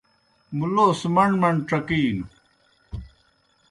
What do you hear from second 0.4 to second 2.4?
مُلوس مݨ مݨ ڇکِینوْ۔